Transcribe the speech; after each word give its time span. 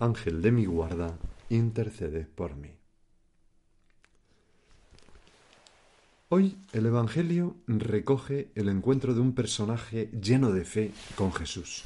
Ángel 0.00 0.40
de 0.40 0.50
mi 0.50 0.64
guarda, 0.64 1.18
intercede 1.50 2.24
por 2.24 2.56
mí. 2.56 2.70
Hoy 6.30 6.56
el 6.72 6.86
Evangelio 6.86 7.56
recoge 7.66 8.50
el 8.54 8.70
encuentro 8.70 9.12
de 9.12 9.20
un 9.20 9.34
personaje 9.34 10.10
lleno 10.12 10.52
de 10.52 10.64
fe 10.64 10.92
con 11.16 11.34
Jesús. 11.34 11.84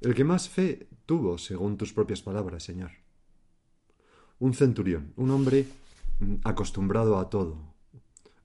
El 0.00 0.14
que 0.14 0.24
más 0.24 0.48
fe 0.48 0.86
tuvo, 1.04 1.36
según 1.36 1.76
tus 1.76 1.92
propias 1.92 2.22
palabras, 2.22 2.62
Señor. 2.62 2.92
Un 4.38 4.54
centurión, 4.54 5.12
un 5.16 5.32
hombre 5.32 5.66
acostumbrado 6.44 7.18
a 7.18 7.28
todo. 7.28 7.58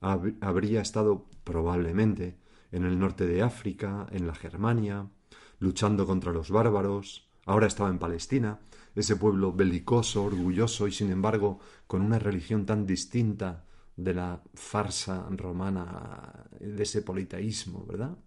Habría 0.00 0.82
estado 0.82 1.24
probablemente 1.42 2.36
en 2.70 2.84
el 2.84 2.98
norte 2.98 3.26
de 3.26 3.40
África, 3.40 4.06
en 4.10 4.26
la 4.26 4.34
Germania, 4.34 5.08
luchando 5.58 6.06
contra 6.06 6.32
los 6.32 6.50
bárbaros, 6.50 7.27
Ahora 7.48 7.66
estaba 7.66 7.88
en 7.88 7.98
Palestina, 7.98 8.60
ese 8.94 9.16
pueblo 9.16 9.54
belicoso, 9.54 10.22
orgulloso 10.22 10.86
y 10.86 10.92
sin 10.92 11.10
embargo 11.10 11.60
con 11.86 12.02
una 12.02 12.18
religión 12.18 12.66
tan 12.66 12.84
distinta 12.84 13.64
de 13.96 14.12
la 14.12 14.42
farsa 14.52 15.26
romana, 15.30 16.44
de 16.60 16.82
ese 16.82 17.00
politeísmo, 17.00 17.86
¿verdad? 17.86 18.18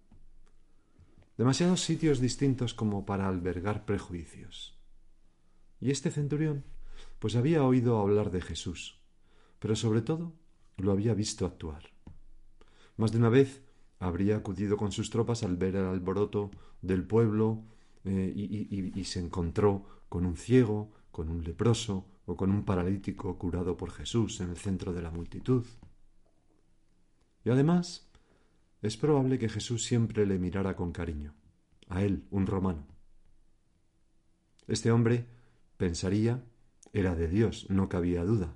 Demasiados 1.38 1.82
sitios 1.82 2.18
distintos 2.18 2.74
como 2.74 3.06
para 3.06 3.28
albergar 3.28 3.84
prejuicios. 3.84 4.76
Y 5.80 5.92
este 5.92 6.10
centurión, 6.10 6.64
pues 7.20 7.36
había 7.36 7.62
oído 7.62 8.00
hablar 8.00 8.32
de 8.32 8.40
Jesús, 8.40 8.98
pero 9.60 9.76
sobre 9.76 10.02
todo 10.02 10.32
lo 10.78 10.90
había 10.90 11.14
visto 11.14 11.46
actuar. 11.46 11.92
Más 12.96 13.12
de 13.12 13.18
una 13.18 13.28
vez 13.28 13.62
habría 14.00 14.38
acudido 14.38 14.76
con 14.76 14.90
sus 14.90 15.10
tropas 15.10 15.44
al 15.44 15.56
ver 15.56 15.76
el 15.76 15.86
alboroto 15.86 16.50
del 16.80 17.04
pueblo 17.04 17.62
eh, 18.04 18.32
y, 18.34 19.04
se 19.04 19.20
encontró 19.20 20.02
con 20.08 20.26
un 20.26 20.36
ciego, 20.36 20.92
con 21.10 21.28
un 21.28 21.44
leproso 21.44 22.06
o 22.26 22.36
con 22.36 22.50
un 22.50 22.64
paralítico 22.64 23.38
curado 23.38 23.76
por 23.76 23.90
Jesús 23.90 24.40
en 24.40 24.50
el 24.50 24.56
centro 24.56 24.92
de 24.92 25.02
la 25.02 25.10
multitud. 25.10 25.64
Y 27.44 27.50
además, 27.50 28.08
es 28.80 28.96
probable 28.96 29.38
que 29.38 29.48
Jesús 29.48 29.84
siempre 29.84 30.26
le 30.26 30.38
mirara 30.38 30.74
con 30.74 30.92
cariño, 30.92 31.34
a 31.88 32.02
él, 32.02 32.24
un 32.30 32.46
romano. 32.46 32.86
Este 34.66 34.90
hombre, 34.90 35.26
pensaría, 35.76 36.44
era 36.92 37.14
de 37.14 37.28
Dios, 37.28 37.66
no 37.70 37.88
cabía 37.88 38.24
duda. 38.24 38.54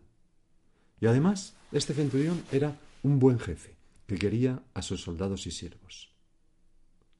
Y 1.01 1.07
además, 1.07 1.57
este 1.73 1.95
centurión 1.95 2.43
era 2.51 2.79
un 3.03 3.19
buen 3.19 3.39
jefe, 3.39 3.77
que 4.07 4.17
quería 4.17 4.63
a 4.75 4.83
sus 4.83 5.03
soldados 5.03 5.47
y 5.47 5.51
siervos. 5.51 6.13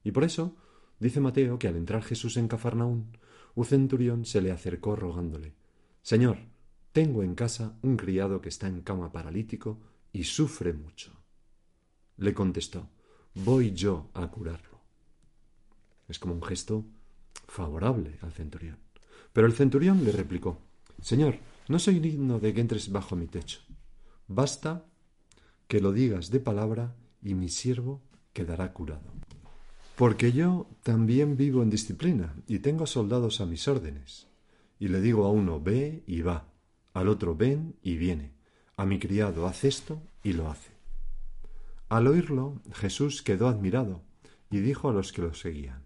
Y 0.03 0.13
por 0.13 0.25
eso 0.25 0.57
Dice 0.99 1.21
Mateo 1.21 1.59
que 1.59 1.69
al 1.69 1.77
entrar 1.77 2.03
Jesús 2.03 2.37
en 2.37 2.49
Cafarnaún, 2.49 3.17
un 3.55 3.65
centurión 3.65 4.25
se 4.25 4.41
le 4.41 4.51
acercó 4.51 4.97
rogándole 4.97 5.55
Señor, 6.03 6.39
tengo 6.93 7.23
en 7.23 7.35
casa 7.35 7.77
un 7.83 7.97
criado 7.97 8.41
que 8.41 8.49
está 8.49 8.69
en 8.69 8.81
cama 8.81 9.13
paralítico 9.13 9.81
y 10.13 10.25
sufre 10.25 10.73
mucho. 10.73 11.13
Le 12.17 12.33
contestó 12.33 12.89
Voy 13.35 13.73
yo 13.73 14.09
a 14.15 14.31
curarlo. 14.31 14.81
Es 16.09 16.19
como 16.19 16.35
un 16.35 16.43
gesto 16.43 16.87
favorable 17.49 18.19
al 18.23 18.33
centurión. 18.33 18.79
Pero 19.33 19.47
el 19.47 19.53
centurión 19.53 20.05
le 20.05 20.13
replicó 20.13 20.63
Señor, 21.03 21.39
no 21.69 21.79
soy 21.79 21.99
digno 21.99 22.39
de 22.39 22.55
que 22.55 22.61
entres 22.61 22.91
bajo 22.91 23.17
mi 23.17 23.27
techo. 23.27 23.61
Basta 24.29 24.87
que 25.69 25.81
lo 25.81 25.93
digas 25.93 26.31
de 26.31 26.41
palabra 26.41 26.95
y 27.21 27.35
mi 27.35 27.49
siervo 27.49 28.01
quedará 28.33 28.73
curado. 28.73 29.13
Porque 29.97 30.31
yo 30.31 30.69
también 30.83 31.39
vivo 31.39 31.63
en 31.63 31.71
disciplina 31.71 32.35
y 32.47 32.59
tengo 32.59 32.87
soldados 32.87 33.41
a 33.41 33.47
mis 33.47 33.67
órdenes. 33.67 34.27
Y 34.79 34.89
le 34.89 35.01
digo 35.01 35.25
a 35.25 35.31
uno, 35.31 35.59
ve 35.59 36.03
y 36.07 36.21
va, 36.21 36.53
al 36.93 37.09
otro, 37.09 37.35
ven 37.35 37.77
y 37.83 37.97
viene, 37.97 38.35
a 38.77 38.85
mi 38.85 38.99
criado, 38.99 39.47
haz 39.47 39.65
esto 39.65 40.03
y 40.23 40.35
lo 40.35 40.51
hace. 40.51 40.71
Al 41.89 42.09
oírlo, 42.09 42.61
Jesús 42.75 43.23
quedó 43.23 43.49
admirado 43.49 44.03
y 44.51 44.59
dijo 44.59 44.91
a 44.91 44.93
los 44.93 45.13
que 45.13 45.23
lo 45.23 45.33
seguían, 45.33 45.83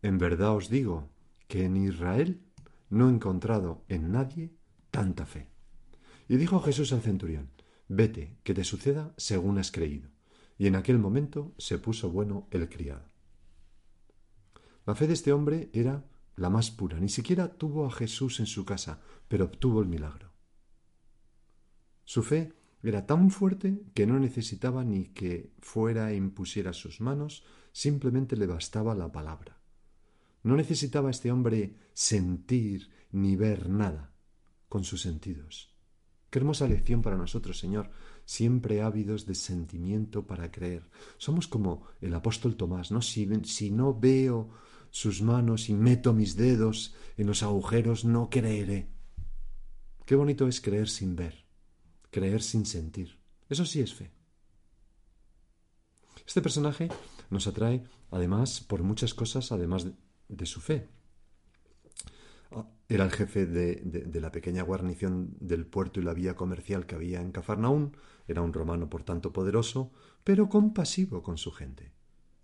En 0.00 0.16
verdad 0.16 0.56
os 0.56 0.70
digo 0.70 1.10
que 1.48 1.66
en 1.66 1.76
Israel 1.76 2.40
no 2.88 3.10
he 3.10 3.12
encontrado 3.12 3.84
en 3.88 4.10
nadie 4.10 4.54
tanta 4.90 5.26
fe. 5.26 5.48
Y 6.30 6.36
dijo 6.36 6.60
Jesús 6.60 6.94
al 6.94 7.02
centurión, 7.02 7.50
Vete, 7.88 8.38
que 8.42 8.54
te 8.54 8.64
suceda 8.64 9.12
según 9.18 9.58
has 9.58 9.70
creído 9.70 10.11
y 10.58 10.66
en 10.66 10.76
aquel 10.76 10.98
momento 10.98 11.54
se 11.58 11.78
puso 11.78 12.10
bueno 12.10 12.48
el 12.50 12.68
criado. 12.68 13.04
La 14.86 14.94
fe 14.94 15.06
de 15.06 15.14
este 15.14 15.32
hombre 15.32 15.70
era 15.72 16.04
la 16.36 16.50
más 16.50 16.70
pura, 16.70 16.98
ni 16.98 17.08
siquiera 17.08 17.52
tuvo 17.52 17.86
a 17.86 17.92
Jesús 17.92 18.40
en 18.40 18.46
su 18.46 18.64
casa, 18.64 19.00
pero 19.28 19.44
obtuvo 19.44 19.80
el 19.80 19.88
milagro. 19.88 20.32
Su 22.04 22.22
fe 22.22 22.52
era 22.82 23.06
tan 23.06 23.30
fuerte 23.30 23.82
que 23.94 24.06
no 24.06 24.18
necesitaba 24.18 24.84
ni 24.84 25.06
que 25.06 25.52
fuera 25.60 26.10
e 26.10 26.16
impusiera 26.16 26.72
sus 26.72 27.00
manos, 27.00 27.44
simplemente 27.72 28.36
le 28.36 28.46
bastaba 28.46 28.94
la 28.94 29.12
palabra. 29.12 29.60
No 30.42 30.56
necesitaba 30.56 31.10
este 31.10 31.30
hombre 31.30 31.76
sentir 31.92 32.90
ni 33.12 33.36
ver 33.36 33.68
nada 33.68 34.12
con 34.68 34.82
sus 34.82 35.02
sentidos. 35.02 35.72
Qué 36.32 36.38
hermosa 36.38 36.66
lección 36.66 37.02
para 37.02 37.18
nosotros, 37.18 37.58
Señor, 37.58 37.90
siempre 38.24 38.80
ávidos 38.80 39.26
de 39.26 39.34
sentimiento 39.34 40.26
para 40.26 40.50
creer. 40.50 40.88
Somos 41.18 41.46
como 41.46 41.86
el 42.00 42.14
apóstol 42.14 42.56
Tomás, 42.56 42.90
¿no? 42.90 43.02
Si, 43.02 43.28
si 43.44 43.70
no 43.70 43.92
veo 43.92 44.48
sus 44.88 45.20
manos 45.20 45.68
y 45.68 45.74
meto 45.74 46.14
mis 46.14 46.34
dedos 46.34 46.94
en 47.18 47.26
los 47.26 47.42
agujeros, 47.42 48.06
no 48.06 48.30
creeré. 48.30 48.88
Qué 50.06 50.14
bonito 50.14 50.48
es 50.48 50.62
creer 50.62 50.88
sin 50.88 51.16
ver, 51.16 51.44
creer 52.10 52.42
sin 52.42 52.64
sentir. 52.64 53.18
Eso 53.50 53.66
sí 53.66 53.82
es 53.82 53.92
fe. 53.92 54.10
Este 56.26 56.40
personaje 56.40 56.88
nos 57.28 57.46
atrae, 57.46 57.84
además, 58.10 58.62
por 58.62 58.82
muchas 58.82 59.12
cosas, 59.12 59.52
además 59.52 59.86
de 60.28 60.46
su 60.46 60.62
fe. 60.62 60.88
Era 62.92 63.04
el 63.04 63.10
jefe 63.10 63.46
de, 63.46 64.20
la 64.20 64.30
pequeña 64.30 64.62
guarnición 64.62 65.34
del 65.40 65.64
puerto 65.64 65.98
y 65.98 66.02
la 66.02 66.12
vía 66.12 66.36
comercial 66.36 66.84
que 66.84 66.94
había 66.94 67.22
en 67.22 67.32
Cafarnaún, 67.32 67.96
era 68.28 68.42
un 68.42 68.52
romano 68.52 68.90
por 68.90 69.02
tanto 69.02 69.32
poderoso, 69.32 69.90
pero 70.24 70.50
compasivo 70.50 71.22
con 71.22 71.38
su 71.38 71.52
gente 71.52 71.90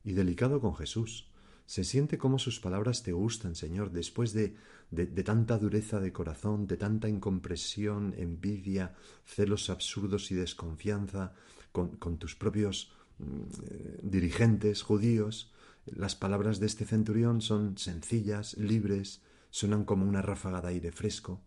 y 0.05 0.13
delicado 0.13 0.59
con 0.63 0.75
Jesús. 0.75 1.31
Se 1.67 1.85
siente 1.85 2.17
como 2.17 2.39
sus 2.39 2.61
palabras 2.61 3.03
te 3.03 3.13
gustan, 3.13 3.57
Señor, 3.57 3.91
después 3.91 4.33
de, 4.33 4.57
de, 4.91 5.23
tanta 5.23 5.59
dureza 5.59 6.01
de 6.01 6.15
corazón, 6.15 6.67
de 6.67 6.79
tanta 6.79 7.11
incompresión, 7.11 8.15
envidia, 8.17 8.95
celos 9.27 9.69
absurdos 9.69 10.31
y 10.31 10.35
desconfianza 10.35 11.35
con, 11.73 11.97
con 11.97 12.17
tus 12.17 12.35
propios 12.35 12.91
mm, 13.19 14.09
dirigentes 14.09 14.81
judíos. 14.81 15.53
Las 15.85 16.17
palabras 16.17 16.59
de 16.59 16.65
este 16.69 16.87
centurión 16.87 17.43
son 17.43 17.77
sencillas, 17.77 18.57
libres, 18.57 19.21
suenan 19.51 19.85
como 19.85 20.07
una 20.07 20.23
ráfaga 20.23 20.61
de 20.61 20.69
aire 20.69 20.93
fresco 20.93 21.41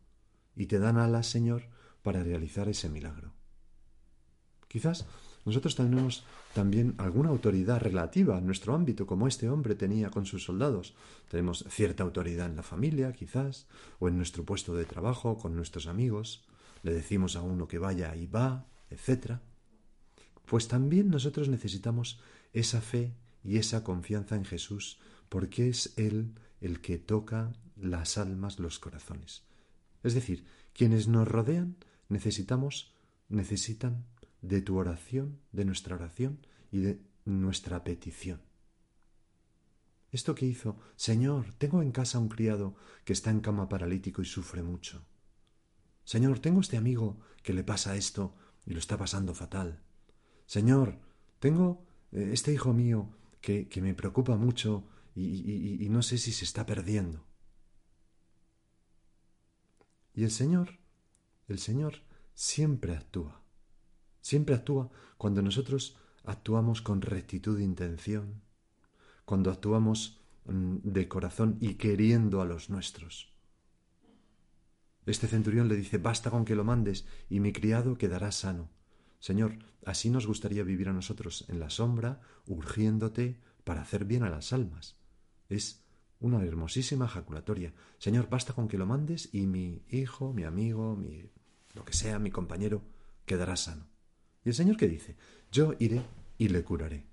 y 0.56 0.66
te 0.66 0.80
dan 0.80 0.98
alas, 0.98 1.28
Señor, 1.28 1.64
para 2.02 2.24
realizar 2.24 2.68
ese 2.68 2.90
milagro. 2.90 3.34
Quizás 4.68 5.06
nosotros 5.46 5.76
tenemos 5.76 6.24
también 6.54 6.96
alguna 6.98 7.30
autoridad 7.30 7.82
relativa 7.82 8.38
en 8.38 8.46
nuestro 8.46 8.76
ámbito, 8.76 9.08
como 9.08 9.28
este 9.28 9.50
hombre 9.50 9.76
tenía 9.76 10.12
con 10.12 10.26
sus 10.26 10.44
soldados. 10.44 10.94
Tenemos 11.30 11.66
cierta 11.70 12.04
autoridad 12.04 12.48
en 12.48 12.56
la 12.56 12.64
familia, 12.64 13.12
quizás, 13.14 13.68
o 14.00 14.08
en 14.08 14.18
nuestro 14.18 14.46
puesto 14.46 14.76
de 14.76 14.86
trabajo, 14.86 15.38
con 15.38 15.56
nuestros 15.56 15.88
amigos. 15.88 16.46
Le 16.84 16.94
decimos 16.94 17.36
a 17.36 17.42
uno 17.42 17.68
que 17.68 17.80
vaya 17.80 18.16
y 18.16 18.28
va, 18.28 18.68
etc. 18.90 19.40
Pues 20.46 20.68
también 20.68 21.10
nosotros 21.10 21.50
necesitamos 21.50 22.20
esa 22.54 22.82
fe 22.82 23.16
y 23.44 23.58
esa 23.58 23.84
confianza 23.84 24.36
en 24.36 24.46
Jesús, 24.46 25.00
porque 25.30 25.70
es 25.70 25.94
Él 25.98 26.36
el 26.60 26.82
que 26.82 27.00
toca 27.00 27.54
las 27.84 28.18
almas, 28.18 28.60
los 28.60 28.80
corazones. 28.80 29.44
Es 30.04 30.14
decir, 30.14 30.46
quienes 30.74 31.08
nos 31.08 31.28
rodean 31.28 31.78
necesitamos, 32.10 32.94
necesitan 33.30 34.06
de 34.42 34.62
tu 34.62 34.78
oración, 34.78 35.40
de 35.52 35.66
nuestra 35.66 35.96
oración 35.96 36.46
y 36.72 36.80
de 36.80 37.02
nuestra 37.26 37.84
petición. 37.84 38.42
Esto 40.12 40.36
que 40.36 40.46
hizo, 40.46 40.78
Señor, 40.96 41.54
tengo 41.58 41.82
en 41.82 41.92
casa 41.92 42.20
un 42.20 42.28
criado 42.28 42.76
que 43.06 43.14
está 43.14 43.30
en 43.30 43.40
cama 43.40 43.70
paralítico 43.70 44.22
y 44.22 44.26
sufre 44.26 44.62
mucho. 44.62 45.06
Señor, 46.04 46.40
tengo 46.40 46.60
este 46.60 46.78
amigo 46.78 47.20
que 47.44 47.54
le 47.54 47.64
pasa 47.64 47.96
esto 47.96 48.36
y 48.66 48.74
lo 48.74 48.80
está 48.80 48.98
pasando 48.98 49.34
fatal. 49.34 49.82
Señor, 50.46 51.00
tengo 51.40 51.86
eh, 52.12 52.32
este 52.34 52.52
hijo 52.52 52.74
mío 52.74 53.10
que, 53.40 53.70
que 53.70 53.82
me 53.82 53.94
preocupa 53.94 54.36
mucho 54.36 54.84
y, 55.16 55.84
y 55.84 55.90
no 55.90 56.02
sé 56.02 56.18
si 56.18 56.32
se 56.32 56.46
está 56.46 56.66
perdiendo. 56.66 57.26
Y 60.14 60.24
el 60.24 60.32
Señor, 60.32 60.80
el 61.48 61.60
Señor 61.60 62.02
siempre 62.34 62.96
actúa. 62.96 63.42
Siempre 64.22 64.56
actúa 64.56 64.90
cuando 65.18 65.42
nosotros 65.42 65.98
actuamos 66.24 66.82
con 66.82 67.02
rectitud 67.02 67.58
de 67.58 67.64
intención, 67.64 68.42
cuando 69.26 69.52
actuamos 69.52 70.20
mm, 70.46 70.78
de 70.84 71.08
corazón 71.08 71.58
y 71.60 71.76
queriendo 71.76 72.42
a 72.42 72.46
los 72.46 72.70
nuestros. 72.70 73.32
Este 75.06 75.28
centurión 75.28 75.68
le 75.68 75.76
dice, 75.76 75.98
basta 75.98 76.30
con 76.30 76.46
que 76.46 76.56
lo 76.56 76.64
mandes 76.64 77.06
y 77.30 77.40
mi 77.40 77.54
criado 77.54 77.98
quedará 77.98 78.32
sano. 78.32 78.70
Señor, 79.20 79.58
así 79.86 80.10
nos 80.10 80.28
gustaría 80.28 80.64
vivir 80.64 80.90
a 80.90 80.94
nosotros 80.94 81.46
en 81.48 81.60
la 81.60 81.70
sombra, 81.70 82.22
urgiéndote 82.46 83.40
para 83.64 83.82
hacer 83.82 84.06
bien 84.06 84.24
a 84.24 84.30
las 84.30 84.54
almas. 84.54 84.96
Es 85.50 85.84
una 86.22 86.44
hermosísima 86.44 87.06
ejaculatoria. 87.06 87.74
Señor, 87.98 88.30
basta 88.30 88.54
con 88.54 88.68
que 88.68 88.78
lo 88.78 88.86
mandes 88.86 89.30
y 89.34 89.48
mi 89.48 89.84
hijo, 89.90 90.34
mi 90.34 90.44
amigo, 90.44 90.96
mi 90.96 91.30
lo 91.74 91.86
que 91.86 91.94
sea, 91.94 92.20
mi 92.20 92.32
compañero, 92.32 92.82
quedará 93.26 93.56
sano. 93.56 93.88
¿Y 94.44 94.50
el 94.50 94.56
Señor 94.56 94.78
qué 94.78 94.88
dice? 94.88 95.16
Yo 95.52 95.74
iré 95.80 96.02
y 96.38 96.50
le 96.50 96.64
curaré. 96.64 97.06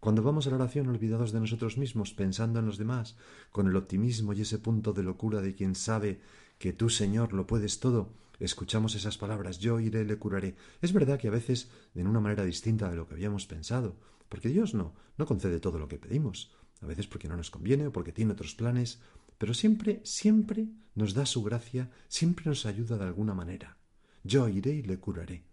Cuando 0.00 0.22
vamos 0.22 0.46
a 0.46 0.50
la 0.50 0.56
oración 0.56 0.88
olvidados 0.88 1.32
de 1.32 1.40
nosotros 1.40 1.76
mismos, 1.76 2.14
pensando 2.14 2.60
en 2.60 2.66
los 2.66 2.78
demás, 2.78 3.16
con 3.50 3.66
el 3.66 3.76
optimismo 3.76 4.32
y 4.32 4.42
ese 4.42 4.58
punto 4.58 4.92
de 4.92 5.02
locura 5.02 5.40
de 5.40 5.54
quien 5.54 5.74
sabe 5.74 6.20
que 6.58 6.72
tú, 6.72 6.88
Señor, 6.88 7.32
lo 7.32 7.46
puedes 7.46 7.80
todo, 7.80 8.12
escuchamos 8.38 8.94
esas 8.94 9.18
palabras, 9.18 9.58
yo 9.58 9.80
iré 9.80 10.04
le 10.04 10.18
curaré. 10.18 10.56
Es 10.82 10.92
verdad 10.92 11.18
que 11.18 11.28
a 11.28 11.32
veces 11.32 11.70
de 11.94 12.04
una 12.04 12.20
manera 12.20 12.44
distinta 12.44 12.88
de 12.90 12.96
lo 12.96 13.08
que 13.08 13.14
habíamos 13.14 13.46
pensado, 13.46 13.96
porque 14.28 14.48
Dios 14.48 14.74
no, 14.74 14.94
no 15.16 15.26
concede 15.26 15.58
todo 15.58 15.78
lo 15.78 15.88
que 15.88 15.98
pedimos, 15.98 16.52
a 16.80 16.86
veces 16.86 17.06
porque 17.06 17.28
no 17.28 17.36
nos 17.36 17.50
conviene 17.50 17.86
o 17.86 17.92
porque 17.92 18.12
tiene 18.12 18.32
otros 18.32 18.54
planes, 18.54 19.00
pero 19.38 19.54
siempre, 19.54 20.00
siempre 20.04 20.68
nos 20.94 21.14
da 21.14 21.26
su 21.26 21.42
gracia, 21.42 21.90
siempre 22.08 22.46
nos 22.46 22.66
ayuda 22.66 22.98
de 22.98 23.04
alguna 23.04 23.34
manera. 23.34 23.76
Yo 24.24 24.48
iré 24.48 24.72
y 24.74 24.82
le 24.82 24.98
curaré. 24.98 25.44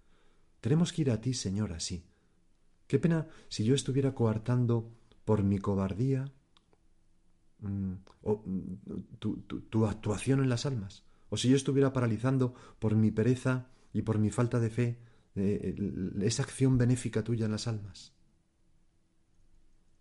Tenemos 0.60 0.92
que 0.92 1.04
ir 1.04 1.12
a 1.12 1.22
ti, 1.22 1.33
Señor, 1.33 1.74
así. 1.74 2.04
Qué 2.88 3.00
pena 3.00 3.27
si 3.50 3.63
yo 3.63 3.75
estuviera 3.75 4.13
coartando 4.13 4.92
por 5.24 5.44
mi 5.44 5.60
cobardía 5.60 6.31
mm, 7.60 7.94
o, 8.24 8.44
mm, 8.45 9.69
tu, 9.69 9.86
actuación 9.86 10.42
en 10.42 10.50
las 10.50 10.66
almas, 10.66 11.04
o 11.30 11.38
si 11.38 11.50
yo 11.50 11.56
estuviera 11.56 11.94
paralizando 11.94 12.54
por 12.80 12.95
mi 12.95 13.12
pereza 13.12 13.69
y 13.94 14.01
por 14.01 14.18
mi 14.19 14.31
falta 14.31 14.60
de 14.60 14.69
fe 14.69 15.00
eh, 15.36 15.75
esa 16.21 16.44
acción 16.44 16.78
benéfica 16.78 17.24
tuya 17.24 17.45
en 17.45 17.51
las 17.51 17.68
almas. 17.68 18.14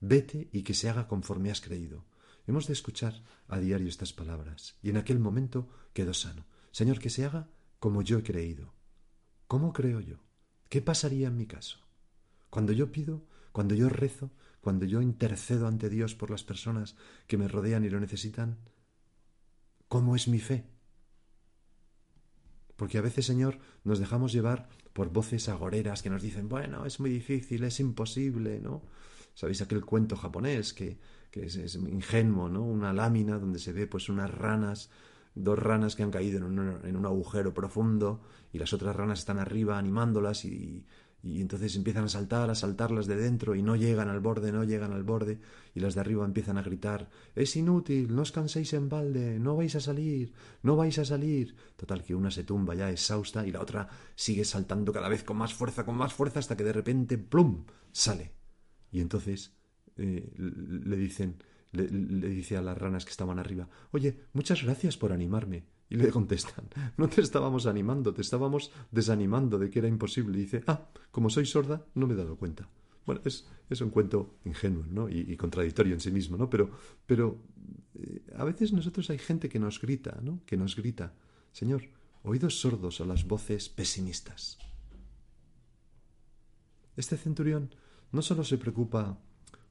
Vete 0.07 0.51
y 0.53 0.65
que 0.65 0.75
se 0.75 0.91
haga 0.91 1.09
conforme 1.09 1.51
has 1.51 1.63
creído. 1.63 2.05
Hemos 2.47 2.67
de 2.67 2.75
escuchar 2.75 3.23
a 3.49 3.59
diario 3.59 3.89
estas 3.89 4.13
palabras, 4.13 4.77
y 4.83 4.91
en 4.91 4.99
aquel 4.99 5.19
momento 5.19 5.67
quedó 5.95 6.13
sano. 6.13 6.45
Señor, 6.73 6.99
que 6.99 7.09
se 7.09 7.25
haga 7.25 7.49
como 7.79 8.03
yo 8.03 8.19
he 8.19 8.23
creído. 8.23 8.75
¿Cómo 9.47 9.73
creo 9.73 10.01
yo? 10.01 10.19
¿Qué 10.69 10.83
pasaría 10.83 11.29
en 11.29 11.39
mi 11.39 11.47
caso? 11.47 11.79
Cuando 12.51 12.75
yo 12.75 12.93
pido, 12.93 13.25
cuando 13.51 13.75
yo 13.75 13.89
rezo, 13.89 14.31
cuando 14.61 14.85
yo 14.85 15.01
intercedo 15.01 15.69
ante 15.69 15.89
Dios 15.89 16.15
por 16.15 16.31
las 16.31 16.45
personas 16.45 16.97
que 17.27 17.39
me 17.39 17.49
rodean 17.49 17.87
y 17.87 17.89
lo 17.89 17.99
necesitan, 17.99 18.59
¿cómo 19.89 20.17
es 20.17 20.29
mi 20.29 20.39
fe? 20.39 20.67
Porque 22.77 22.99
a 22.99 23.01
veces, 23.03 23.25
Señor, 23.25 23.59
nos 23.85 24.01
dejamos 24.01 24.35
llevar 24.35 24.69
por 24.93 25.11
voces 25.11 25.49
agoreras 25.49 26.03
que 26.03 26.11
nos 26.11 26.21
dicen, 26.21 26.51
bueno, 26.51 26.85
es 26.85 27.01
muy 27.01 27.09
difícil, 27.09 27.65
es 27.65 27.81
imposible, 27.81 28.61
¿no? 28.61 28.83
¿Sabéis 29.35 29.63
aquel 29.63 29.85
cuento 29.85 30.17
japonés 30.17 30.73
que, 30.73 30.99
que 31.31 31.47
es, 31.47 31.75
ingenuo, 31.75 32.49
¿no? 32.49 32.63
Una 32.63 32.93
lámina 32.93 33.39
donde 33.39 33.59
se 33.59 33.73
ve 33.73 33.87
pues 33.87 34.09
unas 34.09 34.31
ranas 34.31 34.91
dos 35.35 35.59
ranas 35.59 35.97
que 35.97 36.05
han 36.05 36.13
caído 36.13 36.39
en 36.39 36.45
un, 36.45 36.79
en 36.85 36.97
un, 36.97 37.07
agujero 37.07 37.53
profundo 37.53 38.21
y 38.53 38.59
las 38.59 38.73
otras 38.73 38.95
ranas 38.95 39.19
están 39.19 39.41
arriba 39.41 39.79
animándolas 39.79 40.45
y, 40.45 40.87
y 41.25 41.41
entonces 41.41 41.75
empiezan 41.75 42.05
a 42.05 42.09
saltar, 42.09 42.51
a 42.51 42.55
saltarlas 42.55 43.07
de 43.07 43.17
dentro 43.17 43.55
y 43.55 43.63
no 43.63 43.77
llegan 43.77 44.11
al 44.11 44.21
borde, 44.21 44.53
no 44.53 44.63
llegan 44.63 44.93
al 44.93 45.05
borde 45.05 45.41
y 45.75 45.81
las 45.81 45.95
de 45.95 46.03
arriba 46.03 46.25
empiezan 46.25 46.59
a 46.59 46.63
gritar 46.63 47.09
es 47.35 47.57
inútil, 47.57 48.15
no 48.15 48.23
os 48.23 48.31
canséis 48.31 48.75
en 48.75 48.91
balde, 48.91 49.39
no 49.41 49.57
vais 49.57 49.75
a 49.75 49.81
salir, 49.81 50.35
no 50.63 50.77
vais 50.77 50.99
a 50.99 51.05
salir. 51.05 51.57
Total 51.77 52.05
que 52.05 52.15
una 52.15 52.31
se 52.31 52.45
tumba 52.45 52.75
ya 52.75 52.91
exhausta 52.91 53.47
y 53.47 53.53
la 53.53 53.63
otra 53.63 53.89
sigue 54.15 54.45
saltando 54.45 54.93
cada 54.93 55.09
vez 55.09 55.25
con 55.25 55.39
más 55.39 55.55
fuerza, 55.55 55.87
con 55.87 55.97
más 55.97 56.13
fuerza 56.13 56.41
hasta 56.41 56.57
que 56.57 56.65
de 56.65 56.75
repente 56.75 57.17
¡plum! 57.17 57.65
sale. 57.91 58.44
Y 58.95 59.01
entonces 59.01 59.53
eh, 59.97 60.33
le 60.39 60.97
dicen 60.97 61.37
le, 61.75 61.89
dice 62.29 62.57
a 62.57 62.63
las 62.63 62.79
ranas 62.79 63.05
que 63.05 63.11
estaban 63.11 63.41
arriba, 63.41 63.69
oye, 63.91 64.21
muchas 64.33 64.63
gracias 64.63 64.97
por 64.97 65.13
animarme. 65.13 65.65
Y 65.91 65.97
le 65.97 66.11
contestan, 66.11 66.67
no 66.97 67.09
te 67.09 67.21
estábamos 67.21 67.67
animando, 67.67 68.15
te 68.15 68.23
estábamos 68.23 68.71
desanimando 68.93 69.59
de 69.59 69.69
que 69.69 69.81
era 69.81 69.89
imposible. 69.89 70.39
Y 70.39 70.43
dice, 70.43 70.63
ah, 70.69 70.89
como 71.11 71.29
soy 71.29 71.45
sorda, 71.45 71.85
no 71.95 72.07
me 72.07 72.15
he 72.15 72.17
dado 72.17 72.37
cuenta. 72.37 72.69
Bueno, 73.05 73.21
es, 73.25 73.49
es 73.69 73.81
un 73.81 73.91
cuento 73.91 74.39
ingenuo, 74.45 74.87
¿no? 74.89 75.09
Y, 75.11 75.37
contradictorio 75.37 75.93
en 75.93 76.01
sí 76.01 76.13
mismo, 76.13 76.37
¿no? 76.37 76.49
Pero, 76.49 76.71
pero 77.05 77.39
eh, 77.97 78.23
a 78.37 78.45
veces 78.45 78.73
nosotros 78.73 79.11
hay 79.11 79.19
gente 79.19 79.49
que 79.49 79.59
nos 79.59 79.81
grita, 79.81 80.21
¿no? 80.23 80.41
Que 80.47 80.57
nos 80.57 80.77
grita, 80.77 81.13
Señor, 81.53 81.83
oídos 82.23 82.61
sordos 82.61 83.01
a 83.01 83.05
las 83.05 83.27
voces 83.27 83.69
pesimistas. 83.69 84.59
Este 86.97 87.17
centurión 87.17 87.75
no 88.15 88.23
solo 88.23 88.45
se 88.45 88.59
preocupa 88.59 89.19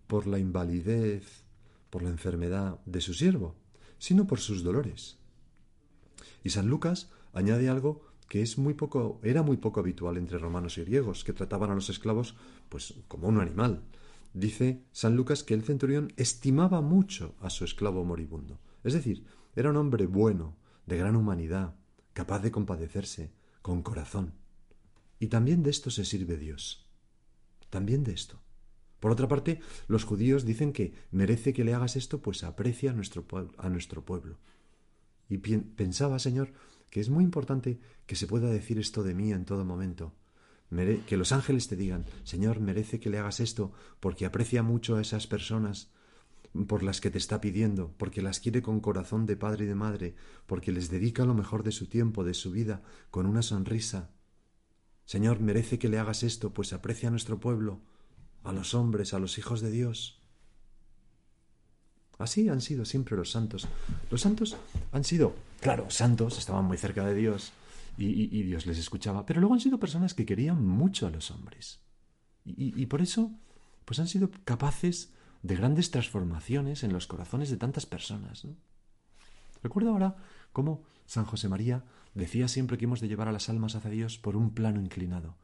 por 0.08 0.28
la 0.28 0.38
invalidez 0.38 1.44
por 1.90 2.02
la 2.02 2.10
enfermedad 2.10 2.80
de 2.88 3.02
su 3.02 3.14
siervo, 3.14 3.56
sino 4.00 4.26
por 4.26 4.40
sus 4.40 4.64
dolores. 4.64 5.20
Y 6.44 6.50
San 6.50 6.68
Lucas 6.68 7.12
añade 7.34 7.70
algo 7.70 8.02
que 8.28 8.42
es 8.42 8.58
muy 8.58 8.74
poco, 8.74 9.20
era 9.22 9.44
muy 9.44 9.58
poco 9.58 9.80
habitual 9.80 10.18
entre 10.18 10.40
romanos 10.40 10.80
y 10.80 10.84
griegos, 10.86 11.24
que 11.24 11.34
trataban 11.34 11.70
a 11.70 11.76
los 11.76 11.90
esclavos 11.90 12.36
pues 12.68 12.96
como 13.08 13.28
un 13.28 13.40
animal. 13.40 13.84
Dice 14.34 14.84
San 14.92 15.16
Lucas 15.16 15.44
que 15.44 15.54
el 15.54 15.62
centurión 15.62 16.12
estimaba 16.18 16.82
mucho 16.82 17.36
a 17.40 17.52
su 17.52 17.64
esclavo 17.64 18.04
moribundo. 18.04 18.60
Es 18.84 18.94
decir, 18.94 19.24
era 19.56 19.70
un 19.70 19.78
hombre 19.78 20.08
bueno, 20.08 20.58
de 20.88 20.98
gran 20.98 21.16
humanidad, 21.16 21.76
capaz 22.14 22.40
de 22.40 22.50
compadecerse, 22.50 23.32
con 23.62 23.84
corazón. 23.84 24.34
Y 25.20 25.28
también 25.28 25.62
de 25.62 25.70
esto 25.70 25.92
se 25.92 26.06
sirve 26.06 26.38
Dios. 26.38 26.83
También 27.74 28.04
de 28.04 28.14
esto. 28.14 28.40
Por 29.00 29.10
otra 29.10 29.28
parte, 29.28 29.60
los 29.88 30.04
judíos 30.04 30.46
dicen 30.46 30.74
que 30.74 30.94
merece 31.10 31.54
que 31.54 31.64
le 31.64 31.74
hagas 31.74 31.96
esto, 31.96 32.22
pues 32.22 32.44
aprecia 32.44 32.92
a 32.92 32.94
nuestro, 32.94 33.26
a 33.58 33.68
nuestro 33.68 34.06
pueblo. 34.06 34.38
Y 35.28 35.40
pensaba, 35.40 36.20
Señor, 36.20 36.54
que 36.92 37.00
es 37.00 37.10
muy 37.10 37.24
importante 37.24 37.80
que 38.06 38.16
se 38.16 38.28
pueda 38.28 38.52
decir 38.52 38.78
esto 38.78 39.02
de 39.02 39.16
mí 39.16 39.32
en 39.32 39.46
todo 39.46 39.66
momento. 39.66 40.14
que 41.08 41.18
los 41.18 41.32
ángeles 41.32 41.68
te 41.68 41.76
digan, 41.76 42.06
Señor, 42.24 42.60
merece 42.60 43.00
que 43.00 43.10
le 43.10 43.18
hagas 43.18 43.40
esto, 43.40 43.72
porque 44.00 44.28
aprecia 44.28 44.62
mucho 44.62 44.98
a 44.98 45.02
esas 45.02 45.26
personas 45.26 45.90
por 46.68 46.84
las 46.84 47.02
que 47.02 47.10
te 47.10 47.18
está 47.18 47.42
pidiendo, 47.42 47.92
porque 47.98 48.22
las 48.22 48.40
quiere 48.40 48.62
con 48.62 48.82
corazón 48.82 49.26
de 49.26 49.36
padre 49.36 49.66
y 49.66 49.68
de 49.68 49.74
madre, 49.74 50.16
porque 50.46 50.72
les 50.72 50.92
dedica 50.92 51.26
lo 51.26 51.34
mejor 51.34 51.64
de 51.64 51.72
su 51.72 51.88
tiempo, 51.88 52.24
de 52.24 52.36
su 52.36 52.52
vida, 52.52 52.84
con 53.10 53.26
una 53.26 53.42
sonrisa. 53.42 54.12
Señor, 55.06 55.40
merece 55.40 55.80
que 55.80 55.90
le 55.90 56.00
hagas 56.00 56.24
esto, 56.24 56.54
pues 56.54 56.74
aprecia 56.74 57.10
a 57.10 57.12
nuestro 57.12 57.40
pueblo, 57.40 57.82
a 58.44 58.52
los 58.52 58.74
hombres, 58.74 59.14
a 59.14 59.20
los 59.20 59.38
hijos 59.38 59.62
de 59.62 59.72
Dios. 59.72 60.20
Así 62.18 62.48
han 62.50 62.62
sido 62.62 62.86
siempre 62.86 63.18
los 63.18 63.32
santos. 63.32 63.68
Los 64.10 64.22
santos 64.22 64.56
han 64.92 65.04
sido, 65.04 65.36
claro, 65.60 65.90
santos, 65.90 66.38
estaban 66.38 66.66
muy 66.66 66.78
cerca 66.78 67.06
de 67.06 67.16
Dios 67.16 67.52
y, 67.98 68.44
Dios 68.44 68.66
les 68.66 68.78
escuchaba, 68.78 69.26
pero 69.26 69.40
luego 69.40 69.54
han 69.54 69.60
sido 69.60 69.80
personas 69.80 70.14
que 70.14 70.26
querían 70.26 70.66
mucho 70.66 71.08
a 71.08 71.12
los 71.12 71.32
hombres. 71.32 71.80
Y, 72.46 72.86
por 72.88 73.02
eso, 73.02 73.32
pues 73.86 74.00
han 74.00 74.08
sido 74.08 74.30
capaces 74.46 75.14
de 75.42 75.56
grandes 75.56 75.92
transformaciones 75.92 76.84
en 76.84 76.94
los 76.94 77.08
corazones 77.08 77.50
de 77.50 77.58
tantas 77.58 77.86
personas. 77.86 78.46
¿no? 78.46 78.56
Recuerdo 79.62 79.92
ahora 79.92 80.16
cómo 80.52 80.84
San 81.06 81.26
José 81.26 81.50
María 81.50 81.84
decía 82.14 82.48
siempre 82.48 82.78
que 82.78 82.86
hemos 82.86 83.02
de 83.02 83.08
llevar 83.08 83.28
a 83.28 83.32
las 83.32 83.50
almas 83.50 83.76
hacia 83.76 83.90
Dios 83.90 84.18
por 84.18 84.36
un 84.36 84.54
plano 84.54 84.80
inclinado 84.80 85.38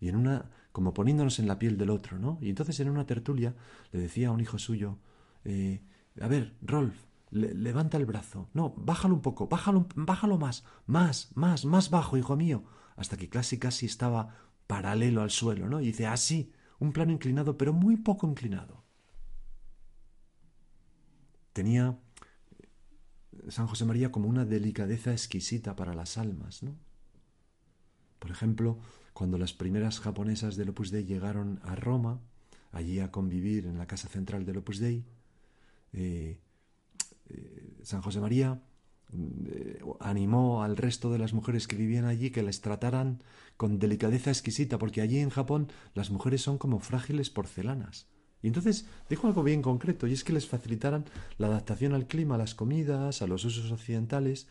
y 0.00 0.08
en 0.08 0.16
una 0.16 0.50
como 0.72 0.92
poniéndonos 0.92 1.38
en 1.38 1.46
la 1.46 1.58
piel 1.58 1.78
del 1.78 1.90
otro, 1.90 2.18
¿no? 2.18 2.38
Y 2.40 2.48
entonces 2.48 2.80
en 2.80 2.90
una 2.90 3.06
tertulia 3.06 3.54
le 3.92 4.00
decía 4.00 4.28
a 4.28 4.32
un 4.32 4.40
hijo 4.40 4.58
suyo, 4.58 4.98
eh, 5.44 5.82
a 6.20 6.26
ver, 6.26 6.56
Rolf, 6.62 6.94
levanta 7.30 7.96
el 7.96 8.06
brazo, 8.06 8.48
no, 8.54 8.74
bájalo 8.76 9.14
un 9.14 9.22
poco, 9.22 9.48
bájalo, 9.48 9.86
bájalo 9.94 10.36
más, 10.36 10.64
más, 10.86 11.30
más, 11.36 11.64
más 11.64 11.90
bajo, 11.90 12.16
hijo 12.16 12.36
mío, 12.36 12.64
hasta 12.96 13.16
que 13.16 13.28
casi 13.28 13.58
casi 13.58 13.86
estaba 13.86 14.36
paralelo 14.66 15.22
al 15.22 15.30
suelo, 15.30 15.68
¿no? 15.68 15.80
Y 15.80 15.86
dice, 15.86 16.06
así, 16.06 16.52
un 16.78 16.92
plano 16.92 17.12
inclinado, 17.12 17.56
pero 17.56 17.72
muy 17.72 17.96
poco 17.96 18.26
inclinado. 18.26 18.84
Tenía 21.52 21.98
San 23.48 23.66
José 23.66 23.84
María 23.84 24.12
como 24.12 24.28
una 24.28 24.44
delicadeza 24.44 25.12
exquisita 25.12 25.76
para 25.76 25.94
las 25.94 26.18
almas, 26.18 26.62
¿no? 26.62 26.76
Por 28.18 28.30
ejemplo, 28.30 28.78
cuando 29.12 29.38
las 29.38 29.52
primeras 29.52 30.00
japonesas 30.00 30.56
del 30.56 30.70
Opus 30.70 30.90
Dei 30.90 31.04
llegaron 31.04 31.60
a 31.62 31.74
Roma, 31.74 32.20
allí 32.72 32.98
a 33.00 33.10
convivir 33.10 33.66
en 33.66 33.78
la 33.78 33.86
casa 33.86 34.08
central 34.08 34.44
del 34.44 34.58
Opus 34.58 34.78
Dei, 34.78 35.04
eh, 35.92 36.38
eh, 37.28 37.76
San 37.82 38.02
José 38.02 38.20
María 38.20 38.60
eh, 39.12 39.80
animó 40.00 40.62
al 40.62 40.76
resto 40.76 41.12
de 41.12 41.18
las 41.18 41.32
mujeres 41.32 41.68
que 41.68 41.76
vivían 41.76 42.04
allí 42.04 42.30
que 42.30 42.42
les 42.42 42.60
trataran 42.60 43.22
con 43.56 43.78
delicadeza 43.78 44.30
exquisita, 44.30 44.78
porque 44.78 45.00
allí 45.00 45.18
en 45.18 45.30
Japón 45.30 45.68
las 45.94 46.10
mujeres 46.10 46.42
son 46.42 46.58
como 46.58 46.80
frágiles 46.80 47.30
porcelanas. 47.30 48.08
Y 48.44 48.48
entonces 48.48 48.84
dijo 49.08 49.26
algo 49.26 49.42
bien 49.42 49.62
concreto, 49.62 50.06
y 50.06 50.12
es 50.12 50.22
que 50.22 50.34
les 50.34 50.46
facilitaran 50.46 51.06
la 51.38 51.46
adaptación 51.46 51.94
al 51.94 52.06
clima, 52.06 52.34
a 52.34 52.38
las 52.38 52.54
comidas, 52.54 53.22
a 53.22 53.26
los 53.26 53.46
usos 53.46 53.72
occidentales, 53.72 54.48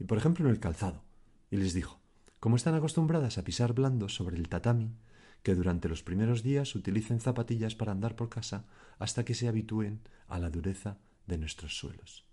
y 0.00 0.04
por 0.04 0.18
ejemplo 0.18 0.44
en 0.44 0.50
el 0.50 0.58
calzado. 0.58 1.04
Y 1.48 1.56
les 1.56 1.72
dijo, 1.72 2.00
como 2.40 2.56
están 2.56 2.74
acostumbradas 2.74 3.38
a 3.38 3.44
pisar 3.44 3.72
blando 3.72 4.08
sobre 4.08 4.36
el 4.36 4.48
tatami, 4.48 4.96
que 5.44 5.54
durante 5.54 5.88
los 5.88 6.02
primeros 6.02 6.42
días 6.42 6.74
utilicen 6.74 7.20
zapatillas 7.20 7.76
para 7.76 7.92
andar 7.92 8.16
por 8.16 8.28
casa 8.28 8.64
hasta 8.98 9.24
que 9.24 9.36
se 9.36 9.46
habitúen 9.46 10.00
a 10.26 10.40
la 10.40 10.50
dureza 10.50 10.98
de 11.28 11.38
nuestros 11.38 11.78
suelos. 11.78 12.24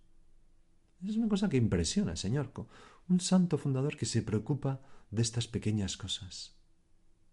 Es 1.08 1.16
una 1.16 1.30
cosa 1.30 1.48
que 1.48 1.58
impresiona, 1.58 2.16
señor, 2.16 2.52
un 3.08 3.20
santo 3.20 3.60
fundador 3.60 3.98
que 3.98 4.08
se 4.08 4.24
preocupa 4.24 4.82
de 5.12 5.22
estas 5.22 5.48
pequeñas 5.48 5.96
cosas. 5.96 6.56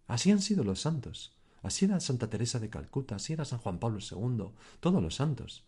Así 0.05 0.29
han 0.29 0.39
sido 0.39 0.63
los 0.63 0.81
santos. 0.81 1.40
Así 1.61 1.85
era 1.85 1.99
Santa 1.99 2.29
Teresa 2.29 2.59
de 2.59 2.69
Calcuta, 2.69 3.15
así 3.15 3.33
era 3.33 3.45
San 3.45 3.59
Juan 3.59 3.79
Pablo 3.79 3.99
II, 3.99 4.51
todos 4.79 5.01
los 5.01 5.15
santos. 5.15 5.63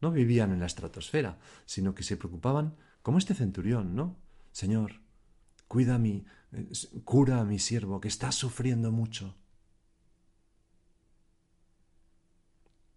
No 0.00 0.10
vivían 0.10 0.52
en 0.52 0.60
la 0.60 0.66
estratosfera, 0.66 1.38
sino 1.66 1.94
que 1.94 2.02
se 2.02 2.16
preocupaban 2.16 2.76
como 3.02 3.18
este 3.18 3.34
centurión, 3.34 3.94
¿no? 3.94 4.16
Señor, 4.52 5.00
cuida 5.68 5.96
a 5.96 5.98
mi, 5.98 6.24
eh, 6.52 6.68
cura 7.04 7.40
a 7.40 7.44
mi 7.44 7.58
siervo 7.58 8.00
que 8.00 8.08
está 8.08 8.32
sufriendo 8.32 8.90
mucho. 8.90 9.36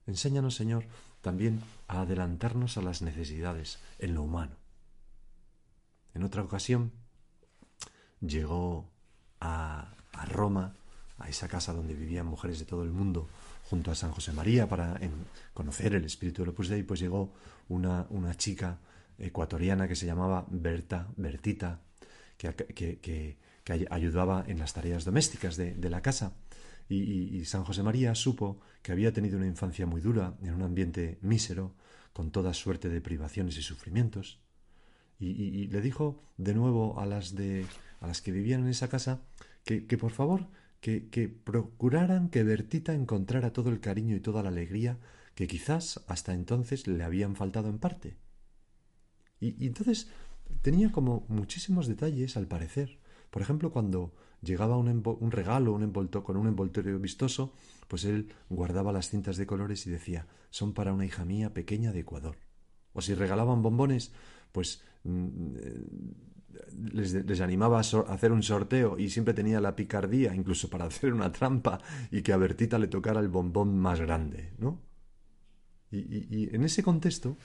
Enséñanos, 0.08 0.56
Señor, 0.56 0.86
también 1.22 1.62
a 1.88 2.02
adelantarnos 2.02 2.78
a 2.78 2.82
las 2.82 3.02
necesidades 3.02 3.80
en 4.00 4.16
lo 4.16 4.24
humano. 4.24 4.56
En 6.14 6.24
otra 6.24 6.44
ocasión 6.44 6.92
llegó 8.20 8.90
a, 9.40 9.94
a 10.12 10.26
Roma 10.26 10.76
a 11.20 11.30
esa 11.30 11.48
casa 11.48 11.74
donde 11.74 11.94
vivían 11.94 12.26
mujeres 12.26 12.60
de 12.60 12.66
todo 12.66 12.84
el 12.84 12.92
mundo 12.92 13.30
junto 13.70 13.92
a 13.92 13.96
San 13.96 14.12
José 14.12 14.34
María 14.34 14.68
para 14.68 15.00
conocer 15.54 15.96
el 15.96 16.06
espíritu 16.06 16.42
del 16.42 16.50
Opus 16.50 16.70
Dei, 16.70 16.84
pues 16.84 17.00
llegó 17.00 17.34
una, 17.70 18.06
una 18.10 18.36
chica 18.36 18.80
ecuatoriana 19.18 19.88
que 19.88 19.96
se 19.96 20.06
llamaba 20.06 20.46
Berta, 20.50 21.08
Bertita, 21.18 21.82
que, 22.38 22.54
que, 22.54 23.38
ayudaba 23.90 24.44
en 24.48 24.60
las 24.60 24.74
tareas 24.74 25.06
domésticas 25.06 25.56
de, 25.56 25.90
la 25.90 26.02
casa. 26.02 26.34
Y, 26.90 27.46
San 27.46 27.64
José 27.64 27.82
María 27.84 28.14
supo 28.16 28.60
que 28.82 28.92
había 28.92 29.14
tenido 29.14 29.38
una 29.38 29.48
infancia 29.48 29.86
muy 29.86 30.02
dura, 30.02 30.36
en 30.44 30.54
un 30.54 30.62
ambiente 30.62 31.18
mísero, 31.22 31.74
con 32.12 32.32
toda 32.32 32.54
suerte 32.54 32.90
de 32.90 33.02
privaciones 33.02 33.58
y 33.58 33.62
sufrimientos. 33.62 34.40
Y, 35.20 35.68
le 35.68 35.82
dijo 35.82 36.22
de 36.38 36.54
nuevo 36.54 37.00
a 37.00 37.06
las, 37.06 37.34
de, 37.34 37.66
a 38.02 38.08
las 38.08 38.22
que 38.22 38.32
vivían 38.32 38.64
en 38.64 38.70
esa 38.70 38.90
casa 38.90 39.22
que 39.64 39.98
por 39.98 40.12
favor 40.12 40.48
que, 40.84 41.30
procuraran 41.30 42.28
que 42.28 42.44
Bertita 42.44 42.94
encontrara 42.94 43.54
todo 43.54 43.70
el 43.70 43.80
cariño 43.80 44.18
y 44.18 44.20
toda 44.20 44.44
la 44.44 44.50
alegría 44.50 45.00
que 45.34 45.48
quizás 45.48 46.04
hasta 46.08 46.34
entonces 46.34 46.88
le 46.88 47.02
habían 47.06 47.38
faltado 47.38 47.70
en 47.70 47.80
parte. 47.80 48.18
Y, 49.40 49.66
entonces 49.66 50.10
tenía 50.62 50.92
como 50.92 51.26
muchísimos 51.30 51.88
detalles 51.88 52.36
al 52.36 52.48
parecer. 52.48 53.00
Por 53.30 53.42
ejemplo, 53.42 53.72
cuando 53.72 54.14
llegaba 54.42 54.76
un, 54.78 55.32
regalo 55.32 55.74
un 55.74 55.90
con 55.90 56.36
un 56.36 56.48
envoltorio 56.48 57.00
vistoso, 57.00 57.54
pues 57.88 58.04
él 58.04 58.34
guardaba 58.50 58.92
las 58.92 59.10
cintas 59.10 59.38
de 59.38 59.48
colores 59.48 59.88
y 59.88 59.90
decía 59.90 60.28
son 60.50 60.74
para 60.74 60.94
una 60.94 61.06
hija 61.06 61.24
mía 61.24 61.54
pequeña 61.54 61.94
de 61.94 62.02
Ecuador. 62.02 62.38
O 62.92 63.02
si 63.02 63.16
regalaban 63.16 63.62
bombones, 63.62 64.12
pues 64.52 64.84
les, 66.92 67.42
animaba 67.42 67.78
a, 67.78 68.14
hacer 68.14 68.32
un 68.32 68.44
sorteo 68.44 68.98
y 68.98 69.10
siempre 69.10 69.34
tenía 69.34 69.62
la 69.62 69.76
picardía, 69.76 70.36
incluso 70.36 70.70
para 70.70 70.86
hacer 70.88 71.14
una 71.14 71.32
trampa, 71.32 71.80
y 72.12 72.22
que 72.22 72.34
a 72.34 72.38
Bertita 72.38 72.80
le 72.80 72.88
tocara 72.88 73.20
el 73.20 73.30
bombón 73.30 73.78
más 73.78 74.00
grande, 74.00 74.52
¿no? 74.58 74.82
Y, 75.92 76.56
en 76.56 76.64
ese 76.64 76.82
contexto, 76.82 77.38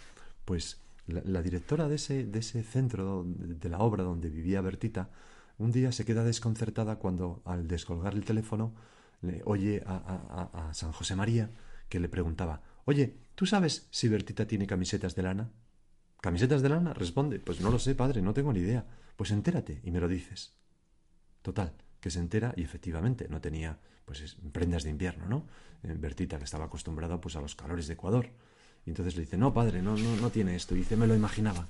pues 0.47 0.81
la, 1.07 1.43
directora 1.43 1.87
de 1.87 1.97
ese, 1.97 2.25
de 2.25 2.39
ese 2.39 2.63
centro 2.63 3.25
de 3.27 3.69
la 3.69 3.81
obra 3.81 4.05
donde 4.05 4.31
vivía 4.31 4.63
Bertita, 4.63 5.11
un 5.59 5.71
día 5.71 5.93
se 5.93 6.07
queda 6.07 6.25
desconcertada 6.25 6.97
cuando 6.97 7.43
al 7.45 7.69
descolgar 7.69 8.15
el 8.15 8.25
teléfono 8.25 8.75
le 9.21 9.43
oye 9.45 9.83
a, 9.85 10.51
a 10.55 10.73
San 10.73 10.93
José 10.93 11.15
María 11.15 11.51
que 11.91 12.01
le 12.01 12.09
preguntaba, 12.09 12.63
oye, 12.87 13.19
¿tú 13.35 13.45
sabes 13.45 13.89
si 13.91 14.09
Bertita 14.09 14.47
tiene 14.47 14.67
camisetas 14.67 15.15
de 15.15 15.23
lana? 15.23 15.51
¿Camisetas 16.21 16.63
de 16.63 16.69
lana? 16.69 16.95
Responde, 16.95 17.39
pues 17.39 17.61
no 17.61 17.71
lo 17.71 17.79
sé, 17.79 17.95
padre, 17.95 18.23
no 18.23 18.35
tengo 18.35 18.53
ni 18.53 18.61
idea. 18.61 18.85
Pues 19.17 19.31
entérate 19.31 19.81
y 19.85 19.91
me 19.91 20.01
lo 20.01 20.09
dices. 20.09 20.53
Total, 21.43 21.73
que 22.01 22.11
se 22.11 22.19
entera 22.19 22.55
y 22.57 22.63
efectivamente 22.63 23.29
no 23.29 23.41
tenía 23.41 23.79
pues 24.05 24.37
prendas 24.53 24.85
de 24.85 24.91
invierno, 24.91 25.27
¿no? 25.27 25.47
Eh, 25.83 25.95
Bertita 25.99 26.39
que 26.39 26.45
estaba 26.45 26.65
acostumbrada 26.65 27.21
pues 27.21 27.37
a 27.37 27.41
los 27.41 27.55
calores 27.55 27.87
de 27.87 27.95
Ecuador. 27.95 28.31
Y 28.85 28.91
entonces 28.91 29.17
le 29.17 29.23
dice, 29.23 29.37
no, 29.37 29.53
padre, 29.53 29.83
no, 29.83 29.97
no, 29.97 30.17
no 30.17 30.31
tiene 30.31 30.57
esto. 30.57 30.75
Y 30.75 30.79
dice, 30.79 30.97
me 30.97 31.07
lo 31.07 31.15
imaginaba. 31.15 31.69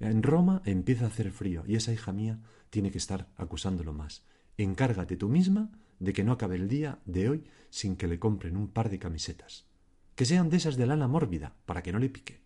En 0.00 0.22
Roma 0.22 0.62
empieza 0.64 1.06
a 1.06 1.08
hacer 1.08 1.30
frío 1.30 1.64
y 1.66 1.76
esa 1.76 1.92
hija 1.92 2.12
mía 2.12 2.38
tiene 2.70 2.90
que 2.90 2.98
estar 2.98 3.28
acusándolo 3.36 3.92
más. 3.92 4.22
Encárgate 4.58 5.16
tú 5.16 5.28
misma 5.28 5.70
de 5.98 6.12
que 6.12 6.24
no 6.24 6.32
acabe 6.32 6.56
el 6.56 6.68
día 6.68 6.98
de 7.06 7.28
hoy 7.28 7.44
sin 7.70 7.96
que 7.96 8.08
le 8.08 8.18
compren 8.18 8.56
un 8.56 8.68
par 8.68 8.90
de 8.90 8.98
camisetas. 8.98 9.64
Que 10.14 10.26
sean 10.26 10.50
de 10.50 10.58
esas 10.58 10.76
de 10.76 10.86
lana 10.86 11.08
mórbida, 11.08 11.54
para 11.66 11.82
que 11.82 11.92
no 11.92 11.98
le 11.98 12.10
pique. 12.10 12.43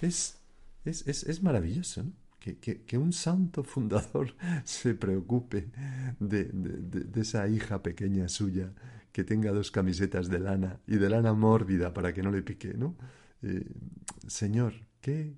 Pues 0.00 0.36
es, 0.84 1.06
es, 1.06 1.22
es, 1.24 1.42
maravilloso, 1.42 2.02
¿no? 2.02 2.12
Que, 2.40 2.98
un 2.98 3.12
santo 3.12 3.62
fundador 3.62 4.34
se 4.64 4.94
preocupe 4.94 5.70
de, 6.18 6.44
de, 6.44 7.20
esa 7.20 7.46
hija 7.46 7.82
pequeña 7.82 8.28
suya 8.28 8.72
que 9.12 9.22
tenga 9.22 9.52
dos 9.52 9.70
camisetas 9.70 10.28
de 10.28 10.40
lana 10.40 10.80
y 10.86 10.96
de 10.96 11.10
lana 11.10 11.34
mórbida 11.34 11.92
para 11.92 12.12
que 12.12 12.22
no 12.22 12.30
le 12.30 12.42
pique, 12.42 12.74
¿no? 12.74 12.96
Eh, 13.42 13.70
señor, 14.26 14.72
qué, 15.00 15.36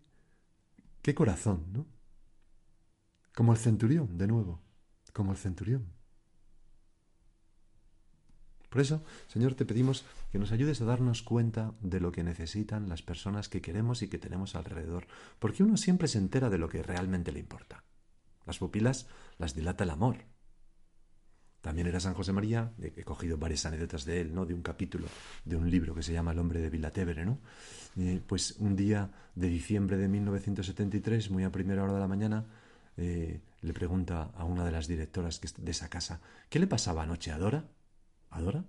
qué 1.02 1.14
corazón, 1.14 1.66
¿no? 1.73 1.87
Como 3.35 3.52
el 3.52 3.59
centurión, 3.59 4.16
de 4.16 4.26
nuevo, 4.26 4.62
como 5.12 5.33
el 5.33 5.38
centurión. 5.38 6.00
Por 8.71 8.81
eso, 8.81 9.03
Señor, 9.27 9.55
te 9.55 9.67
pedimos 9.67 10.05
que 10.31 10.39
nos 10.39 10.53
ayudes 10.53 10.81
a 10.81 10.85
darnos 10.85 11.23
cuenta 11.23 11.75
de 11.81 12.00
lo 12.00 12.12
que 12.12 12.23
necesitan 12.23 12.89
las 12.89 13.03
personas 13.03 13.49
que 13.49 13.61
queremos 13.61 14.03
y 14.03 14.09
que 14.09 14.19
tenemos 14.19 14.55
alrededor, 14.55 15.09
porque 15.41 15.65
uno 15.65 15.77
siempre 15.77 16.09
se 16.09 16.19
entera 16.19 16.49
de 16.49 16.59
lo 16.59 16.69
que 16.69 16.83
realmente 16.83 17.33
le 17.33 17.41
importa. 17.41 17.83
Las 18.47 18.59
pupilas 18.59 19.09
las 19.39 19.55
dilata 19.55 19.85
el 19.85 19.91
amor. 19.91 20.19
También 21.61 21.89
era 21.89 22.00
San 22.00 22.15
José 22.15 22.33
María, 22.33 22.73
he 22.81 23.05
cogido 23.05 23.37
varias 23.37 23.67
anécdotas 23.67 24.05
de 24.07 24.23
él, 24.23 24.35
¿no? 24.35 24.47
De 24.47 24.55
un 24.55 24.62
capítulo 24.62 25.09
de 25.45 25.57
un 25.57 25.69
libro 25.69 25.95
que 25.95 26.03
se 26.03 26.12
llama 26.12 26.33
El 26.33 26.39
hombre 26.39 26.61
de 26.61 26.71
Vilatevere, 26.71 27.27
¿no? 27.27 27.39
Pues 28.27 28.53
un 28.59 28.77
día 28.77 29.11
de 29.35 29.49
diciembre 29.49 29.99
de 29.99 30.09
1973, 30.09 31.31
muy 31.31 31.45
a 31.45 31.50
primera 31.50 31.83
hora 31.83 31.93
de 31.93 32.00
la 32.00 32.09
mañana, 32.09 32.47
eh, 32.97 33.41
le 33.61 33.73
pregunta 33.75 34.31
a 34.35 34.45
una 34.45 34.65
de 34.65 34.73
las 34.73 34.87
directoras 34.87 35.41
de 35.41 35.71
esa 35.71 35.91
casa, 35.91 36.21
¿qué 36.49 36.59
le 36.59 36.67
pasaba 36.67 37.03
anoche 37.03 37.31
a 37.31 37.37
Dora? 37.39 37.65
¿A 38.30 38.40
Dora? 38.40 38.64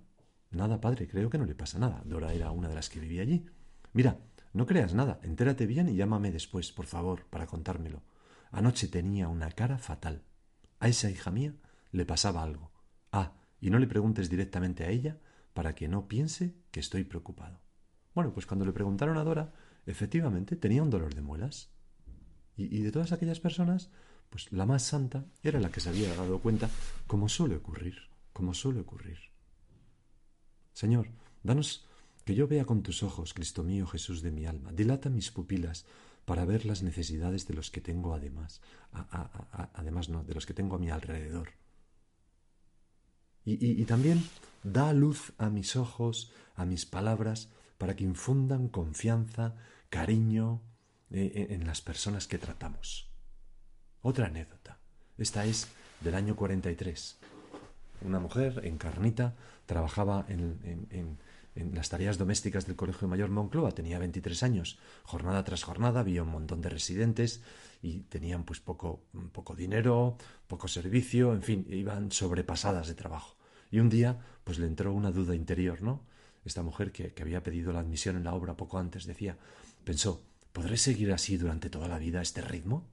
Nada, 0.50 0.80
padre, 0.80 1.08
creo 1.08 1.30
que 1.30 1.38
no 1.38 1.46
le 1.46 1.54
pasa 1.54 1.78
nada. 1.78 2.02
Dora 2.04 2.32
era 2.34 2.50
una 2.50 2.68
de 2.68 2.74
las 2.74 2.90
que 2.90 3.00
vivía 3.00 3.22
allí. 3.22 3.46
Mira, 3.92 4.18
no 4.52 4.66
creas 4.66 4.92
nada, 4.92 5.18
entérate 5.22 5.66
bien 5.66 5.88
y 5.88 5.96
llámame 5.96 6.30
después, 6.30 6.72
por 6.72 6.86
favor, 6.86 7.24
para 7.30 7.46
contármelo. 7.46 8.02
Anoche 8.50 8.88
tenía 8.88 9.28
una 9.28 9.50
cara 9.50 9.78
fatal. 9.78 10.24
A 10.78 10.88
esa 10.88 11.10
hija 11.10 11.30
mía 11.30 11.54
le 11.90 12.04
pasaba 12.04 12.42
algo. 12.42 12.70
Ah, 13.12 13.32
y 13.60 13.70
no 13.70 13.78
le 13.78 13.86
preguntes 13.86 14.28
directamente 14.28 14.84
a 14.84 14.90
ella 14.90 15.18
para 15.54 15.74
que 15.74 15.88
no 15.88 16.06
piense 16.06 16.54
que 16.70 16.80
estoy 16.80 17.04
preocupado. 17.04 17.60
Bueno, 18.14 18.34
pues 18.34 18.44
cuando 18.44 18.66
le 18.66 18.72
preguntaron 18.72 19.16
a 19.16 19.24
Dora, 19.24 19.54
efectivamente 19.86 20.56
tenía 20.56 20.82
un 20.82 20.90
dolor 20.90 21.14
de 21.14 21.22
muelas. 21.22 21.70
Y, 22.56 22.76
y 22.76 22.82
de 22.82 22.92
todas 22.92 23.12
aquellas 23.12 23.40
personas, 23.40 23.90
pues 24.28 24.52
la 24.52 24.66
más 24.66 24.82
santa 24.82 25.24
era 25.42 25.60
la 25.60 25.70
que 25.70 25.80
se 25.80 25.88
había 25.88 26.14
dado 26.14 26.40
cuenta, 26.40 26.68
como 27.06 27.30
suele 27.30 27.56
ocurrir, 27.56 27.96
como 28.34 28.52
suele 28.52 28.80
ocurrir. 28.80 29.31
Señor, 30.72 31.08
danos 31.42 31.86
que 32.24 32.34
yo 32.34 32.46
vea 32.46 32.64
con 32.64 32.82
tus 32.82 33.02
ojos, 33.02 33.34
Cristo 33.34 33.62
mío, 33.64 33.86
Jesús 33.86 34.22
de 34.22 34.30
mi 34.30 34.46
alma, 34.46 34.72
dilata 34.72 35.10
mis 35.10 35.30
pupilas 35.30 35.86
para 36.24 36.44
ver 36.44 36.66
las 36.66 36.82
necesidades 36.82 37.46
de 37.48 37.54
los 37.54 37.70
que 37.70 37.80
tengo 37.80 38.14
además, 38.14 38.60
además 39.74 40.08
no, 40.08 40.22
de 40.22 40.34
los 40.34 40.46
que 40.46 40.54
tengo 40.54 40.76
a 40.76 40.78
mi 40.78 40.90
alrededor. 40.90 41.50
Y, 43.44 43.84
también 43.86 44.22
da 44.62 44.92
luz 44.92 45.32
a 45.36 45.50
mis 45.50 45.74
ojos, 45.74 46.32
a 46.54 46.64
mis 46.64 46.86
palabras, 46.86 47.48
para 47.76 47.96
que 47.96 48.04
infundan 48.04 48.68
confianza, 48.68 49.56
cariño 49.90 50.62
eh, 51.10 51.48
en 51.50 51.66
las 51.66 51.80
personas 51.80 52.28
que 52.28 52.38
tratamos. 52.38 53.10
Otra 54.00 54.26
anécdota. 54.26 54.78
Esta 55.18 55.44
es 55.44 55.66
del 56.00 56.14
año 56.14 56.36
43. 56.36 57.18
Una 58.04 58.18
mujer 58.18 58.60
encarnita 58.64 59.34
trabajaba 59.66 60.26
en 60.28 61.18
las 61.74 61.88
tareas 61.88 62.18
domésticas 62.18 62.66
del 62.66 62.76
Colegio 62.76 63.08
Mayor 63.08 63.30
Moncloa, 63.30 63.72
tenía 63.72 63.98
23 63.98 64.42
años. 64.42 64.78
Jornada 65.04 65.44
tras 65.44 65.62
jornada 65.64 66.00
había 66.00 66.22
un 66.22 66.30
montón 66.30 66.60
de 66.60 66.70
residentes 66.70 67.42
y 67.82 68.00
tenían 68.02 68.44
pues 68.44 68.60
poco, 68.60 69.04
poco 69.32 69.54
dinero, 69.54 70.16
poco 70.46 70.68
servicio, 70.68 71.32
en 71.32 71.42
fin, 71.42 71.66
iban 71.68 72.10
sobrepasadas 72.10 72.88
de 72.88 72.94
trabajo. 72.94 73.36
Y 73.70 73.80
un 73.80 73.88
día 73.88 74.18
pues 74.44 74.58
le 74.58 74.66
entró 74.66 74.92
una 74.92 75.10
duda 75.10 75.34
interior, 75.34 75.82
¿no? 75.82 76.06
Esta 76.44 76.62
mujer 76.62 76.90
que, 76.92 77.12
que 77.12 77.22
había 77.22 77.42
pedido 77.42 77.72
la 77.72 77.80
admisión 77.80 78.16
en 78.16 78.24
la 78.24 78.34
obra 78.34 78.56
poco 78.56 78.78
antes 78.78 79.06
decía, 79.06 79.36
pensó, 79.84 80.24
¿podré 80.52 80.76
seguir 80.76 81.12
así 81.12 81.36
durante 81.36 81.70
toda 81.70 81.88
la 81.88 81.98
vida 81.98 82.22
este 82.22 82.40
ritmo? 82.40 82.88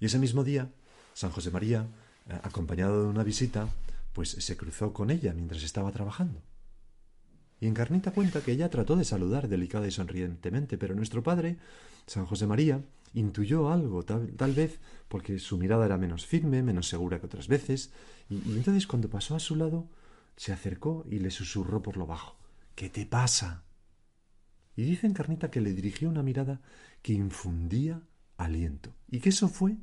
Y 0.00 0.06
ese 0.06 0.18
mismo 0.18 0.44
día, 0.44 0.70
San 1.12 1.30
José 1.30 1.50
María, 1.50 1.86
acompañado 2.28 3.02
de 3.02 3.08
una 3.08 3.22
visita, 3.22 3.68
pues 4.12 4.30
se 4.30 4.56
cruzó 4.56 4.92
con 4.92 5.10
ella 5.10 5.32
mientras 5.34 5.62
estaba 5.62 5.92
trabajando. 5.92 6.42
Y 7.60 7.66
Encarnita 7.66 8.10
cuenta 8.10 8.40
que 8.40 8.52
ella 8.52 8.70
trató 8.70 8.96
de 8.96 9.04
saludar 9.04 9.48
delicada 9.48 9.86
y 9.86 9.90
sonrientemente, 9.90 10.78
pero 10.78 10.94
nuestro 10.94 11.22
padre, 11.22 11.56
San 12.06 12.26
José 12.26 12.46
María, 12.46 12.82
intuyó 13.14 13.70
algo, 13.70 14.04
tal, 14.04 14.52
vez 14.54 14.80
porque 15.08 15.38
su 15.38 15.56
mirada 15.56 15.86
era 15.86 15.96
menos 15.96 16.26
firme, 16.26 16.62
menos 16.62 16.88
segura 16.88 17.20
que 17.20 17.26
otras 17.26 17.48
veces, 17.48 17.92
y, 18.28 18.36
y 18.36 18.56
entonces 18.56 18.86
cuando 18.86 19.08
pasó 19.08 19.36
a 19.36 19.40
su 19.40 19.56
lado, 19.56 19.88
se 20.36 20.52
acercó 20.52 21.04
y 21.08 21.20
le 21.20 21.30
susurró 21.30 21.80
por 21.80 21.96
lo 21.96 22.06
bajo 22.06 22.36
¿Qué 22.74 22.90
te 22.90 23.06
pasa? 23.06 23.62
Y 24.74 24.82
dice 24.82 25.06
Encarnita 25.06 25.50
que 25.50 25.60
le 25.60 25.72
dirigió 25.72 26.08
una 26.08 26.24
mirada 26.24 26.60
que 27.02 27.12
infundía 27.12 28.02
aliento, 28.36 28.92
y 29.08 29.20
que 29.20 29.28
eso 29.28 29.48
fue 29.48 29.76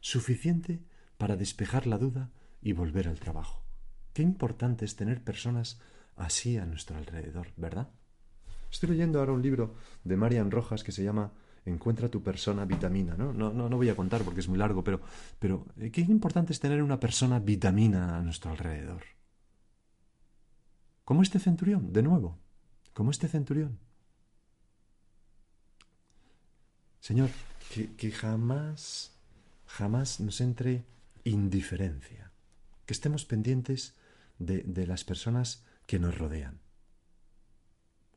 suficiente 0.00 0.80
para 1.18 1.36
despejar 1.36 1.86
la 1.86 1.98
duda 1.98 2.30
y 2.62 2.72
volver 2.72 3.08
al 3.08 3.20
trabajo. 3.20 3.62
Qué 4.14 4.22
importante 4.22 4.84
es 4.84 4.96
tener 4.96 5.22
personas 5.22 5.80
así 6.16 6.56
a 6.56 6.64
nuestro 6.64 6.96
alrededor, 6.96 7.48
¿verdad? 7.56 7.90
Estoy 8.70 8.90
leyendo 8.90 9.18
ahora 9.18 9.32
un 9.32 9.42
libro 9.42 9.74
de 10.04 10.16
Marian 10.16 10.50
Rojas 10.50 10.84
que 10.84 10.92
se 10.92 11.04
llama 11.04 11.32
Encuentra 11.64 12.08
tu 12.08 12.22
persona 12.22 12.64
vitamina, 12.64 13.14
¿no? 13.16 13.32
No, 13.32 13.52
no, 13.52 13.68
no 13.68 13.76
voy 13.76 13.88
a 13.88 13.96
contar 13.96 14.22
porque 14.22 14.40
es 14.40 14.48
muy 14.48 14.58
largo, 14.58 14.82
pero, 14.82 15.00
pero 15.38 15.66
eh, 15.76 15.90
qué 15.90 16.00
importante 16.00 16.52
es 16.52 16.60
tener 16.60 16.82
una 16.82 16.98
persona 17.00 17.38
vitamina 17.40 18.16
a 18.16 18.22
nuestro 18.22 18.50
alrededor. 18.50 19.02
Como 21.04 21.22
este 21.22 21.38
centurión, 21.38 21.92
de 21.92 22.02
nuevo, 22.02 22.38
como 22.94 23.10
este 23.10 23.28
centurión. 23.28 23.78
Señor, 27.00 27.30
que, 27.72 27.94
que 27.96 28.10
jamás, 28.10 29.12
jamás 29.66 30.20
nos 30.20 30.40
entre 30.40 30.84
indiferencia, 31.28 32.32
que 32.86 32.92
estemos 32.92 33.24
pendientes 33.24 33.94
de, 34.38 34.62
de 34.62 34.86
las 34.86 35.04
personas 35.04 35.64
que 35.86 35.98
nos 35.98 36.16
rodean. 36.16 36.60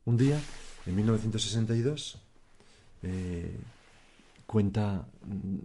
Un 0.06 0.18
día, 0.18 0.40
en 0.86 0.96
1962, 0.96 2.20
eh, 3.04 3.56
cuenta 4.46 5.08
mm, 5.26 5.58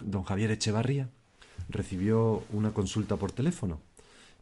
don 0.00 0.22
Javier 0.22 0.50
Echevarría, 0.50 1.08
recibió 1.68 2.44
una 2.52 2.72
consulta 2.72 3.16
por 3.16 3.32
teléfono. 3.32 3.80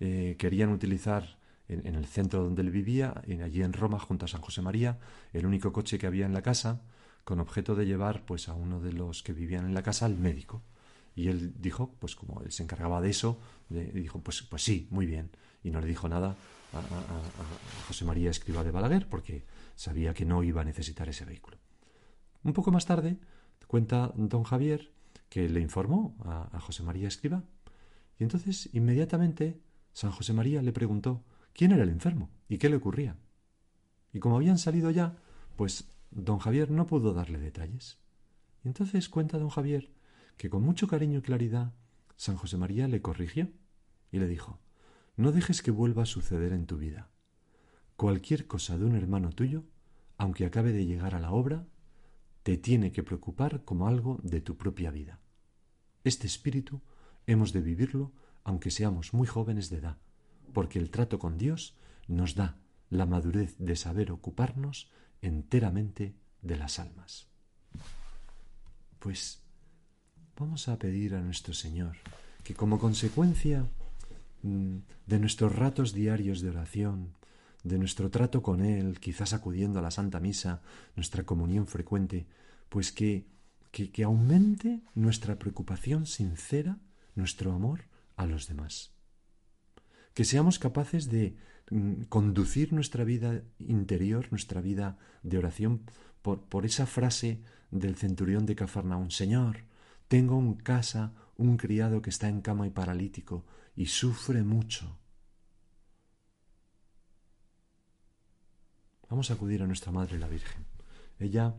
Eh, 0.01 0.37
querían 0.39 0.71
utilizar 0.71 1.39
en, 1.69 1.95
el 1.95 2.07
centro 2.07 2.43
donde 2.43 2.63
él 2.63 2.71
vivía, 2.71 3.23
allí 3.45 3.63
en 3.63 3.73
Roma, 3.73 3.99
junto 3.99 4.25
a 4.25 4.29
San 4.29 4.41
José 4.41 4.61
María, 4.63 4.99
el 5.33 5.47
único 5.47 5.73
coche 5.73 5.99
que 5.99 6.07
había 6.07 6.27
en 6.27 6.33
la 6.33 6.43
casa, 6.43 6.81
con 7.25 7.39
objeto 7.39 7.77
de 7.77 7.87
llevar 7.87 8.25
pues 8.25 8.49
a 8.49 8.55
uno 8.55 8.81
de 8.81 8.93
los 8.93 9.23
que 9.23 9.33
vivían 9.33 9.67
en 9.67 9.75
la 9.75 9.83
casa 9.83 10.07
al 10.07 10.17
médico. 10.17 10.63
Y 11.15 11.29
él 11.29 11.55
dijo, 11.59 11.95
pues 11.99 12.15
como 12.15 12.43
él 12.43 12.53
se 12.53 12.63
encargaba 12.63 13.01
de 13.01 13.11
eso, 13.11 13.39
dijo, 13.69 14.21
pues, 14.21 14.43
pues 14.43 14.63
sí, 14.63 14.89
muy 14.91 15.07
bien. 15.07 15.31
Y 15.63 15.71
no 15.71 15.81
le 15.81 15.87
dijo 15.87 16.09
nada 16.09 16.37
a, 16.73 16.83
José 17.87 18.05
María 18.05 18.31
Escriba 18.31 18.65
de 18.65 18.71
Balaguer 18.71 19.09
porque 19.09 19.45
sabía 19.75 20.15
que 20.15 20.25
no 20.25 20.43
iba 20.43 20.61
a 20.61 20.65
necesitar 20.65 21.09
ese 21.09 21.25
vehículo. 21.25 21.59
Un 22.43 22.53
poco 22.53 22.71
más 22.71 22.87
tarde 22.87 23.19
cuenta 23.67 24.13
don 24.17 24.45
Javier 24.45 24.93
que 25.29 25.49
le 25.49 25.61
informó 25.61 26.17
a, 26.25 26.59
José 26.61 26.83
María 26.83 27.09
Escriba 27.09 27.45
y 28.19 28.25
entonces 28.25 28.69
inmediatamente 28.73 29.61
San 29.93 30.11
José 30.11 30.33
María 30.33 30.63
le 30.63 30.73
preguntó 30.73 31.25
quién 31.53 31.73
era 31.73 31.83
el 31.83 31.91
enfermo 31.91 32.31
y 32.49 32.59
qué 32.59 32.69
le 32.69 32.77
ocurría. 32.77 33.17
Y 34.13 34.19
como 34.19 34.37
habían 34.37 34.59
salido 34.59 34.91
ya, 34.91 35.17
pues 35.57 35.89
don 36.11 36.39
Javier 36.39 36.71
no 36.71 36.87
pudo 36.87 37.13
darle 37.13 37.39
detalles. 37.39 37.99
Y 38.65 38.69
entonces 38.69 39.09
cuenta 39.09 39.39
don 39.39 39.51
Javier 39.51 39.91
que 40.41 40.49
con 40.49 40.63
mucho 40.63 40.89
cariño 40.89 41.19
y 41.19 41.21
claridad 41.21 41.75
San 42.17 42.37
José 42.37 42.57
María 42.57 42.89
le 42.89 43.03
corrigió 43.03 43.51
y 44.11 44.21
le 44.21 44.27
dijo 44.27 44.59
no 45.19 45.33
dejes 45.33 45.61
que 45.61 45.71
vuelva 45.71 46.05
a 46.05 46.07
suceder 46.07 46.55
en 46.55 46.65
tu 46.65 46.79
vida. 46.79 47.11
Cualquier 47.95 48.47
cosa 48.47 48.79
de 48.79 48.87
un 48.87 48.97
hermano 48.97 49.33
tuyo, 49.33 49.65
aunque 50.17 50.47
acabe 50.47 50.73
de 50.73 50.87
llegar 50.87 51.15
a 51.15 51.21
la 51.21 51.33
obra, 51.33 51.67
te 52.43 52.57
tiene 52.57 52.91
que 52.91 53.03
preocupar 53.03 53.67
como 53.67 53.87
algo 53.87 54.19
de 54.23 54.41
tu 54.41 54.57
propia 54.57 54.91
vida. 54.91 55.21
Este 56.05 56.27
espíritu 56.27 56.81
hemos 57.27 57.53
de 57.53 57.61
vivirlo 57.61 58.15
aunque 58.43 58.71
seamos 58.71 59.13
muy 59.13 59.27
jóvenes 59.27 59.69
de 59.69 59.77
edad, 59.77 59.99
porque 60.55 60.79
el 60.79 60.91
trato 60.91 61.19
con 61.19 61.37
Dios 61.37 61.77
nos 62.09 62.35
da 62.35 62.57
la 62.89 63.05
madurez 63.05 63.59
de 63.59 63.77
saber 63.77 64.11
ocuparnos 64.11 64.91
enteramente 65.21 66.17
de 66.41 66.57
las 66.57 66.79
almas. 66.79 67.29
Pues 69.01 69.40
vamos 70.41 70.69
a 70.69 70.79
pedir 70.79 71.15
a 71.15 71.21
nuestro 71.21 71.55
Señor 71.55 71.97
que 72.43 72.55
como 72.55 72.79
consecuencia 72.79 73.67
Mm, 74.43 74.79
de 75.07 75.19
nuestros 75.19 75.55
ratos 75.55 75.93
diarios 75.93 76.41
de 76.41 76.49
oración, 76.49 77.15
de 77.63 77.79
nuestro 77.79 78.11
trato 78.11 78.43
con 78.43 78.63
Él, 78.63 78.99
quizás 78.99 79.35
acudiendo 79.35 79.79
a 79.79 79.83
la 79.83 79.91
Santa 79.91 80.19
Misa, 80.19 80.63
nuestra 80.97 81.25
comunión 81.25 81.67
frecuente, 81.67 82.27
pues 82.71 82.91
que, 82.91 83.27
que, 83.71 83.91
que 83.91 84.03
aumente 84.03 84.81
nuestra 84.95 85.39
preocupación 85.39 86.07
sincera, 86.07 86.79
nuestro 87.15 87.53
amor 87.53 87.85
a 88.17 88.27
los 88.27 88.49
demás. 88.49 88.93
Que 90.15 90.25
seamos 90.25 90.59
capaces 90.59 91.11
de 91.11 91.37
mm, 91.71 92.05
conducir 92.09 92.73
nuestra 92.73 93.05
vida 93.05 93.43
interior, 93.59 94.29
nuestra 94.31 94.63
vida 94.63 94.97
de 95.23 95.37
oración, 95.37 95.83
por, 96.23 96.45
por 96.45 96.65
esa 96.65 96.87
frase 96.87 97.43
del 97.71 97.97
centurión 97.97 98.47
de 98.47 98.57
Cafarnaún, 98.57 99.11
Señor, 99.11 99.65
tengo 100.11 100.41
en 100.41 100.55
casa 100.55 101.13
un 101.37 101.57
criado 101.57 102.03
que 102.03 102.11
está 102.11 102.29
en 102.29 102.41
cama 102.41 102.67
y 102.67 102.71
paralítico, 102.71 103.45
y 103.77 103.87
sufre 103.87 104.43
mucho. 104.43 104.99
Vamos 109.09 109.31
a 109.31 109.35
acudir 109.35 109.63
a 109.63 109.69
nuestra 109.69 109.93
Madre 109.93 110.19
la 110.19 110.27
Virgen. 110.27 110.67
Ella, 111.21 111.55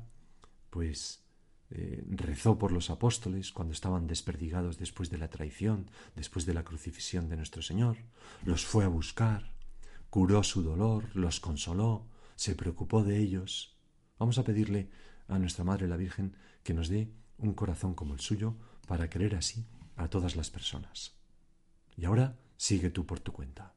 pues, 0.70 1.24
eh, 1.70 2.04
rezó 2.10 2.60
por 2.60 2.74
los 2.74 2.90
apóstoles 2.90 3.54
cuando 3.54 3.72
estaban 3.72 4.06
desperdigados 4.06 4.78
después 4.78 5.10
de 5.10 5.18
la 5.18 5.30
traición, 5.30 5.90
después 6.18 6.46
de 6.46 6.54
la 6.54 6.66
crucifixión 6.66 7.30
de 7.30 7.38
nuestro 7.38 7.62
Señor, 7.62 8.00
los 8.44 8.66
fue 8.66 8.84
a 8.84 8.90
buscar, 8.90 9.54
curó 10.10 10.44
su 10.44 10.62
dolor, 10.62 11.06
los 11.16 11.40
consoló, 11.40 12.06
se 12.36 12.56
preocupó 12.56 13.02
de 13.02 13.18
ellos. 13.18 13.78
Vamos 14.20 14.38
a 14.40 14.44
pedirle 14.44 14.90
a 15.30 15.40
nuestra 15.40 15.64
Madre 15.64 15.88
la 15.88 15.96
Virgen 15.96 16.36
que 16.64 16.74
nos 16.74 16.90
dé 16.90 17.14
un 17.42 17.54
corazón 17.54 17.94
como 17.94 18.14
el 18.14 18.20
suyo 18.20 18.56
para 18.88 19.10
querer 19.10 19.36
así 19.36 19.66
a 19.96 20.08
todas 20.08 20.36
las 20.36 20.50
personas. 20.50 21.16
Y 21.98 22.06
ahora 22.06 22.38
sigue 22.58 22.90
tú 22.90 23.06
por 23.06 23.20
tu 23.20 23.32
cuenta. 23.32 23.74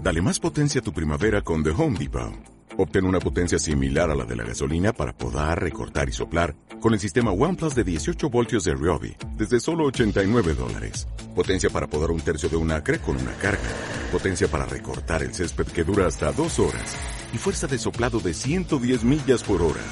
Dale 0.00 0.22
más 0.22 0.38
potencia 0.38 0.80
a 0.80 0.84
tu 0.84 0.92
primavera 0.92 1.42
con 1.42 1.62
The 1.62 1.70
Home 1.70 1.98
Depot. 1.98 2.60
Obtén 2.76 3.04
una 3.04 3.18
potencia 3.18 3.58
similar 3.58 4.10
a 4.10 4.14
la 4.14 4.24
de 4.24 4.36
la 4.36 4.44
gasolina 4.44 4.92
para 4.92 5.12
podar, 5.12 5.60
recortar 5.60 6.08
y 6.08 6.12
soplar 6.12 6.54
con 6.80 6.94
el 6.94 7.00
sistema 7.00 7.32
OnePlus 7.32 7.74
de 7.74 7.84
18 7.84 8.30
voltios 8.30 8.64
de 8.64 8.74
Ryobi 8.74 9.16
desde 9.36 9.60
solo 9.60 9.84
89 9.84 10.54
dólares. 10.54 11.06
Potencia 11.34 11.68
para 11.68 11.88
podar 11.88 12.10
un 12.10 12.20
tercio 12.20 12.48
de 12.48 12.56
un 12.56 12.70
acre 12.70 12.98
con 12.98 13.16
una 13.16 13.32
carga. 13.34 13.68
Potencia 14.12 14.48
para 14.48 14.64
recortar 14.64 15.22
el 15.22 15.34
césped 15.34 15.66
que 15.66 15.84
dura 15.84 16.06
hasta 16.06 16.32
dos 16.32 16.58
horas. 16.58 16.96
Y 17.34 17.38
fuerza 17.38 17.66
de 17.66 17.78
soplado 17.78 18.20
de 18.20 18.32
110 18.32 19.04
millas 19.04 19.42
por 19.42 19.60
hora. 19.60 19.82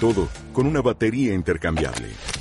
Todo 0.00 0.28
con 0.52 0.66
una 0.66 0.82
batería 0.82 1.34
intercambiable. 1.34 2.10